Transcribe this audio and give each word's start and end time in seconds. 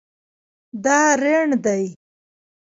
دا 0.83 0.99
ریڼ 1.21 1.45
دی 1.63 1.83